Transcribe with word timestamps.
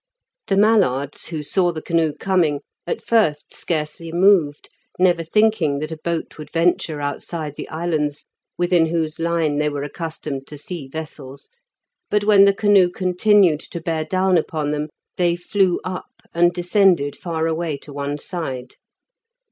The 0.47 0.57
mallards, 0.57 1.27
who 1.27 1.43
saw 1.43 1.71
the 1.71 1.79
canoe 1.83 2.11
coming, 2.19 2.61
at 2.87 3.03
first 3.03 3.53
scarcely 3.53 4.11
moved, 4.11 4.67
never 4.97 5.23
thinking 5.23 5.77
that 5.77 5.91
a 5.91 5.97
boat 6.03 6.39
would 6.39 6.49
venture 6.49 6.99
outside 6.99 7.55
the 7.55 7.69
islands, 7.69 8.25
within 8.57 8.87
whose 8.87 9.19
line 9.19 9.59
they 9.59 9.69
were 9.69 9.83
accustomed 9.83 10.47
to 10.47 10.57
see 10.57 10.87
vessels, 10.87 11.51
but 12.09 12.23
when 12.23 12.45
the 12.45 12.55
canoe 12.55 12.89
continued 12.89 13.59
to 13.59 13.79
bear 13.79 14.03
down 14.03 14.39
upon 14.39 14.71
them, 14.71 14.89
they 15.17 15.35
flew 15.35 15.79
up 15.83 16.23
and 16.33 16.51
descended 16.51 17.15
far 17.15 17.45
away 17.45 17.77
to 17.77 17.93
one 17.93 18.17
side. 18.17 18.77